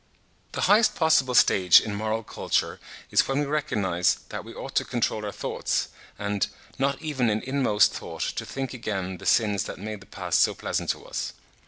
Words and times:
The 0.53 0.61
highest 0.61 0.95
possible 0.95 1.35
stage 1.35 1.79
in 1.79 1.93
moral 1.93 2.23
culture 2.23 2.79
is 3.11 3.27
when 3.27 3.39
we 3.39 3.45
recognise 3.45 4.17
that 4.29 4.43
we 4.43 4.51
ought 4.55 4.73
to 4.77 4.83
control 4.83 5.23
our 5.23 5.31
thoughts, 5.31 5.89
and 6.17 6.47
"not 6.79 6.99
even 7.03 7.29
in 7.29 7.41
inmost 7.41 7.93
thought 7.93 8.23
to 8.23 8.43
think 8.43 8.73
again 8.73 9.19
the 9.19 9.27
sins 9.27 9.65
that 9.65 9.77
made 9.77 9.99
the 10.01 10.07
past 10.07 10.39
so 10.39 10.55
pleasant 10.55 10.89
to 10.89 11.05
us." 11.05 11.33